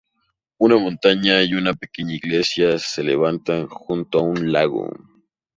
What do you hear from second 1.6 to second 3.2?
pequeña iglesia se